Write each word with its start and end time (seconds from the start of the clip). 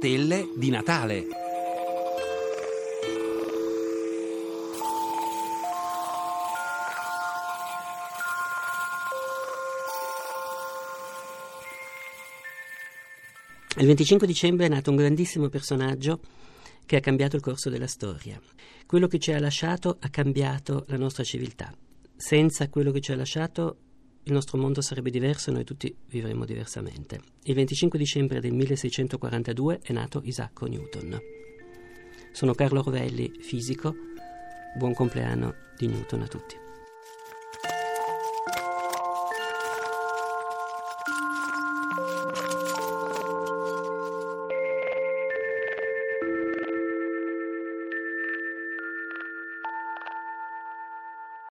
stelle 0.00 0.48
di 0.56 0.70
Natale. 0.70 1.26
Il 13.76 13.86
25 13.86 14.26
dicembre 14.26 14.64
è 14.64 14.68
nato 14.70 14.88
un 14.88 14.96
grandissimo 14.96 15.50
personaggio 15.50 16.20
che 16.86 16.96
ha 16.96 17.00
cambiato 17.00 17.36
il 17.36 17.42
corso 17.42 17.68
della 17.68 17.86
storia. 17.86 18.40
Quello 18.86 19.06
che 19.06 19.18
ci 19.18 19.32
ha 19.32 19.38
lasciato 19.38 19.98
ha 20.00 20.08
cambiato 20.08 20.86
la 20.88 20.96
nostra 20.96 21.24
civiltà. 21.24 21.76
Senza 22.16 22.70
quello 22.70 22.90
che 22.90 23.00
ci 23.00 23.12
ha 23.12 23.16
lasciato 23.16 23.89
il 24.24 24.32
nostro 24.32 24.58
mondo 24.58 24.80
sarebbe 24.80 25.10
diverso 25.10 25.50
e 25.50 25.52
noi 25.52 25.64
tutti 25.64 25.94
vivremmo 26.08 26.44
diversamente. 26.44 27.20
Il 27.44 27.54
25 27.54 27.98
dicembre 27.98 28.40
del 28.40 28.52
1642 28.52 29.80
è 29.82 29.92
nato 29.92 30.20
Isacco 30.24 30.66
Newton. 30.66 31.18
Sono 32.32 32.54
Carlo 32.54 32.82
Rovelli, 32.82 33.32
fisico. 33.40 33.94
Buon 34.76 34.94
compleanno 34.94 35.54
di 35.76 35.86
Newton 35.86 36.22
a 36.22 36.26
tutti. 36.28 36.56